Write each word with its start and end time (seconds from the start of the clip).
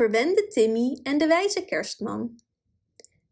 Verwende 0.00 0.46
Timmy 0.46 1.00
en 1.02 1.18
de 1.18 1.26
wijze 1.26 1.64
kerstman. 1.64 2.40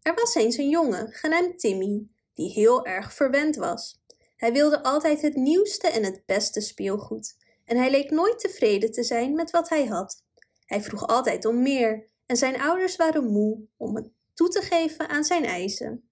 Er 0.03 0.15
was 0.15 0.35
eens 0.35 0.57
een 0.57 0.69
jongen, 0.69 1.13
genaamd 1.13 1.59
Timmy, 1.59 2.07
die 2.35 2.51
heel 2.51 2.87
erg 2.87 3.13
verwend 3.13 3.57
was. 3.57 4.03
Hij 4.37 4.53
wilde 4.53 4.83
altijd 4.83 5.23
het 5.23 5.35
nieuwste 5.35 5.89
en 5.89 6.05
het 6.05 6.23
beste 6.27 6.61
speelgoed, 6.61 7.37
en 7.65 7.77
hij 7.77 7.91
leek 7.91 8.11
nooit 8.11 8.39
tevreden 8.39 8.93
te 8.93 9.03
zijn 9.03 9.35
met 9.35 9.51
wat 9.51 9.69
hij 9.69 9.87
had. 9.87 10.25
Hij 10.65 10.83
vroeg 10.83 11.07
altijd 11.07 11.45
om 11.45 11.63
meer, 11.63 12.07
en 12.27 12.37
zijn 12.37 12.61
ouders 12.61 12.97
waren 12.97 13.25
moe 13.25 13.67
om 13.77 13.97
het 13.97 14.11
toe 14.35 14.49
te 14.49 14.61
geven 14.61 15.09
aan 15.09 15.25
zijn 15.25 15.45
eisen. 15.45 16.09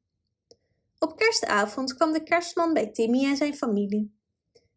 Op 0.98 1.16
kerstavond 1.16 1.94
kwam 1.94 2.12
de 2.12 2.22
kerstman 2.22 2.72
bij 2.72 2.90
Timmy 2.90 3.24
en 3.24 3.36
zijn 3.36 3.56
familie. 3.56 4.14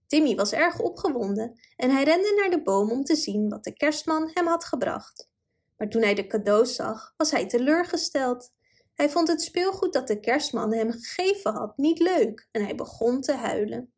Timmy 0.07 0.36
was 0.36 0.52
erg 0.52 0.80
opgewonden 0.80 1.59
en 1.75 1.89
hij 1.89 2.04
rende 2.04 2.34
naar 2.36 2.50
de 2.50 2.64
boom 2.64 2.91
om 2.91 3.04
te 3.04 3.16
zien 3.16 3.50
wat 3.50 3.64
de 3.64 3.73
kerstman 3.73 4.32
hem 4.34 4.48
had 4.48 4.66
gebracht. 4.66 5.29
Maar 5.80 5.89
toen 5.89 6.02
hij 6.02 6.13
de 6.13 6.27
cadeaus 6.27 6.76
zag, 6.76 7.13
was 7.17 7.31
hij 7.31 7.48
teleurgesteld. 7.48 8.52
Hij 8.95 9.09
vond 9.09 9.27
het 9.27 9.41
speelgoed 9.41 9.94
dat 9.94 10.08
de 10.08 10.20
kerstman 10.20 10.73
hem 10.73 10.91
gegeven 10.91 11.54
had 11.54 11.77
niet 11.77 11.99
leuk 11.99 12.48
en 12.52 12.63
hij 12.63 12.76
begon 12.76 13.21
te 13.21 13.34
huilen. 13.34 13.91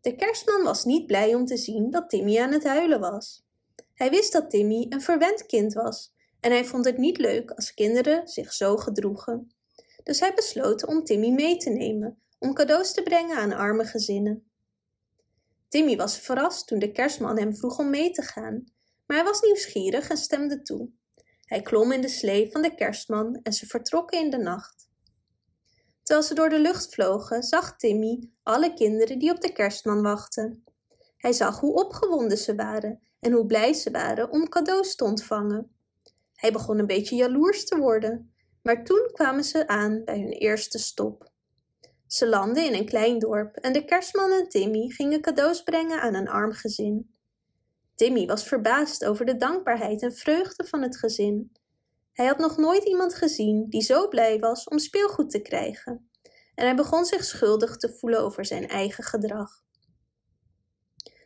De 0.00 0.16
kerstman 0.16 0.62
was 0.62 0.84
niet 0.84 1.06
blij 1.06 1.34
om 1.34 1.44
te 1.44 1.56
zien 1.56 1.90
dat 1.90 2.10
Timmy 2.10 2.38
aan 2.38 2.52
het 2.52 2.64
huilen 2.64 3.00
was. 3.00 3.44
Hij 3.94 4.10
wist 4.10 4.32
dat 4.32 4.50
Timmy 4.50 4.86
een 4.88 5.00
verwend 5.00 5.46
kind 5.46 5.72
was 5.72 6.14
en 6.40 6.50
hij 6.50 6.64
vond 6.64 6.84
het 6.84 6.98
niet 6.98 7.18
leuk 7.18 7.50
als 7.50 7.74
kinderen 7.74 8.28
zich 8.28 8.52
zo 8.52 8.76
gedroegen. 8.76 9.52
Dus 10.02 10.20
hij 10.20 10.34
besloot 10.34 10.86
om 10.86 11.04
Timmy 11.04 11.30
mee 11.30 11.56
te 11.56 11.70
nemen 11.70 12.18
om 12.38 12.54
cadeaus 12.54 12.94
te 12.94 13.02
brengen 13.02 13.36
aan 13.36 13.52
arme 13.52 13.84
gezinnen. 13.84 14.50
Timmy 15.68 15.96
was 15.96 16.18
verrast 16.18 16.66
toen 16.66 16.78
de 16.78 16.92
kerstman 16.92 17.38
hem 17.38 17.56
vroeg 17.56 17.78
om 17.78 17.90
mee 17.90 18.10
te 18.10 18.22
gaan 18.22 18.72
maar 19.12 19.20
hij 19.20 19.30
was 19.30 19.42
nieuwsgierig 19.42 20.08
en 20.08 20.16
stemde 20.16 20.62
toe. 20.62 20.88
Hij 21.44 21.62
klom 21.62 21.92
in 21.92 22.00
de 22.00 22.08
slee 22.08 22.50
van 22.50 22.62
de 22.62 22.74
kerstman 22.74 23.40
en 23.42 23.52
ze 23.52 23.66
vertrokken 23.66 24.18
in 24.18 24.30
de 24.30 24.36
nacht. 24.36 24.88
Terwijl 26.02 26.26
ze 26.26 26.34
door 26.34 26.48
de 26.48 26.58
lucht 26.58 26.94
vlogen, 26.94 27.42
zag 27.42 27.76
Timmy 27.76 28.30
alle 28.42 28.74
kinderen 28.74 29.18
die 29.18 29.30
op 29.30 29.40
de 29.40 29.52
kerstman 29.52 30.02
wachten. 30.02 30.64
Hij 31.16 31.32
zag 31.32 31.60
hoe 31.60 31.74
opgewonden 31.74 32.38
ze 32.38 32.54
waren 32.54 33.00
en 33.20 33.32
hoe 33.32 33.46
blij 33.46 33.72
ze 33.72 33.90
waren 33.90 34.30
om 34.30 34.48
cadeaus 34.48 34.94
te 34.94 35.04
ontvangen. 35.04 35.70
Hij 36.34 36.52
begon 36.52 36.78
een 36.78 36.86
beetje 36.86 37.16
jaloers 37.16 37.64
te 37.64 37.76
worden, 37.78 38.34
maar 38.62 38.84
toen 38.84 39.10
kwamen 39.12 39.44
ze 39.44 39.68
aan 39.68 40.04
bij 40.04 40.18
hun 40.18 40.32
eerste 40.32 40.78
stop. 40.78 41.30
Ze 42.06 42.28
landden 42.28 42.64
in 42.66 42.74
een 42.74 42.86
klein 42.86 43.18
dorp 43.18 43.56
en 43.56 43.72
de 43.72 43.84
kerstman 43.84 44.32
en 44.32 44.48
Timmy 44.48 44.88
gingen 44.88 45.20
cadeaus 45.20 45.62
brengen 45.62 46.00
aan 46.00 46.14
een 46.14 46.28
arm 46.28 46.52
gezin. 46.52 47.20
Timmy 48.02 48.26
was 48.26 48.44
verbaasd 48.44 49.04
over 49.04 49.24
de 49.24 49.36
dankbaarheid 49.36 50.02
en 50.02 50.12
vreugde 50.12 50.64
van 50.64 50.82
het 50.82 50.96
gezin. 50.96 51.52
Hij 52.12 52.26
had 52.26 52.38
nog 52.38 52.56
nooit 52.56 52.84
iemand 52.84 53.14
gezien 53.14 53.66
die 53.68 53.82
zo 53.82 54.08
blij 54.08 54.38
was 54.38 54.68
om 54.68 54.78
speelgoed 54.78 55.30
te 55.30 55.42
krijgen, 55.42 56.10
en 56.54 56.64
hij 56.64 56.74
begon 56.74 57.04
zich 57.04 57.24
schuldig 57.24 57.76
te 57.76 57.96
voelen 57.98 58.20
over 58.20 58.44
zijn 58.44 58.68
eigen 58.68 59.04
gedrag. 59.04 59.50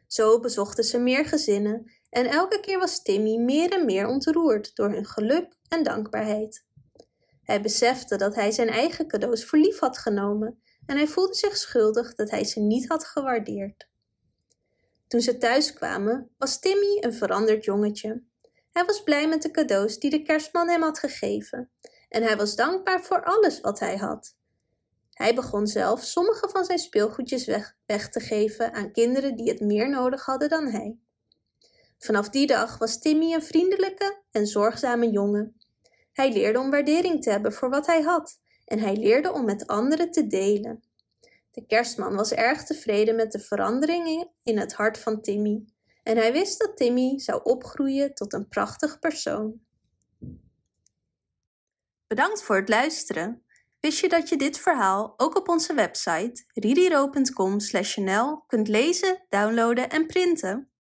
Zo 0.06 0.41
bezochten 0.41 0.84
ze 0.84 0.98
meer 0.98 1.24
gezinnen 1.24 1.92
en 2.10 2.27
elke 2.27 2.60
keer 2.60 2.78
was 2.78 3.02
Timmy 3.02 3.36
meer 3.36 3.72
en 3.72 3.84
meer 3.84 4.06
ontroerd 4.06 4.74
door 4.74 4.91
hun 4.91 5.06
geluk 5.06 5.56
en 5.69 5.82
dankbaarheid. 5.82 6.64
Hij 7.42 7.62
besefte 7.62 8.16
dat 8.16 8.34
hij 8.34 8.50
zijn 8.50 8.69
eigen 8.69 9.06
cadeaus 9.06 9.44
voor 9.44 9.58
lief 9.58 9.78
had 9.78 9.98
genomen 9.98 10.62
en 10.86 10.97
hij 10.97 11.06
voelde 11.06 11.34
zich 11.34 11.56
schuldig 11.56 12.14
dat 12.14 12.30
hij 12.30 12.44
ze 12.44 12.60
niet 12.60 12.88
had 12.88 13.04
gewaardeerd. 13.04 13.88
Toen 15.08 15.20
ze 15.20 15.38
thuis 15.38 15.72
kwamen, 15.72 16.30
was 16.38 16.58
Timmy 16.58 16.98
een 17.00 17.14
veranderd 17.14 17.64
jongetje. 17.64 18.22
Hij 18.72 18.84
was 18.84 19.02
blij 19.02 19.28
met 19.28 19.42
de 19.42 19.50
cadeaus 19.50 19.98
die 19.98 20.10
de 20.10 20.22
kerstman 20.22 20.68
hem 20.68 20.82
had 20.82 20.98
gegeven 20.98 21.70
en 22.08 22.22
hij 22.22 22.36
was 22.36 22.56
dankbaar 22.56 23.02
voor 23.02 23.24
alles 23.24 23.60
wat 23.60 23.78
hij 23.78 23.96
had. 23.96 24.36
Hij 25.12 25.34
begon 25.34 25.66
zelf 25.66 26.03
sommige 26.03 26.48
van 26.48 26.64
zijn 26.64 26.78
speelgoedjes 26.78 27.47
weg, 27.47 27.76
weg 27.86 28.08
te 28.08 28.20
geven 28.20 28.72
aan 28.72 28.92
kinderen 28.92 29.36
die 29.36 29.48
het 29.48 29.60
meer 29.60 29.88
nodig 29.88 30.25
hadden 30.25 30.48
dan 30.48 30.66
hij. 30.66 30.98
Vanaf 31.98 32.28
die 32.28 32.47
dag 32.47 32.78
was 32.78 32.98
Timmy 32.98 33.32
een 33.32 33.42
vriendelijke 33.42 34.22
en 34.31 34.47
zorgzame 34.47 35.10
jongen. 35.10 35.60
Hij 36.12 36.32
leerde 36.32 36.58
om 36.58 36.70
waardering 36.70 37.22
te 37.22 37.31
hebben 37.31 37.52
voor 37.52 37.70
wat 37.70 37.86
hij 37.86 38.02
had 38.02 38.41
en 38.64 38.78
hij 38.78 38.97
leerde 38.97 39.32
om 39.32 39.44
met 39.44 39.66
anderen 39.66 40.10
te 40.10 40.26
delen. 40.26 40.82
De 41.56 41.67
kerstman 41.67 42.15
was 42.15 42.33
erg 42.33 42.65
tevreden 42.65 43.15
met 43.15 43.33
de 43.33 43.39
veranderingen 43.39 44.31
in 44.43 44.59
het 44.59 44.75
hart 44.75 44.99
van 44.99 45.21
Timmy 45.21 45.65
en 46.03 46.17
hij 46.17 46.33
wist 46.33 46.59
dat 46.59 46.77
Timmy 46.77 47.19
zou 47.19 47.41
opgroeien 47.43 48.15
tot 48.15 48.33
een 48.33 48.49
prachtig 48.49 48.99
persoon. 48.99 49.61
Bedankt 52.06 52.43
voor 52.43 52.56
het 52.56 52.69
luisteren. 52.69 53.44
Wist 53.81 54.00
je 54.00 54.09
dat 54.09 54.28
je 54.28 54.37
dit 54.37 54.59
verhaal 54.59 55.15
ook 55.17 55.37
op 55.37 55.49
onze 55.49 55.75
website 55.75 56.44
ririro.com/nl 56.55 58.44
kunt 58.47 58.69
lezen, 58.69 59.27
downloaden 59.28 59.91
en 59.91 60.06
printen? 60.06 60.71